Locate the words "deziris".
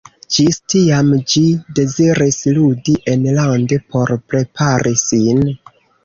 1.79-2.37